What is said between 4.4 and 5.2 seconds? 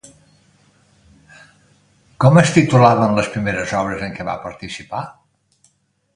participar?